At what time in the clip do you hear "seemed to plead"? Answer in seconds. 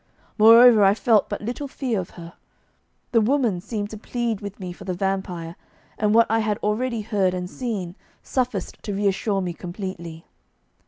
3.61-4.41